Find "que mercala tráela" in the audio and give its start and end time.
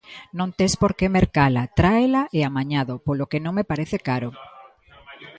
0.97-2.21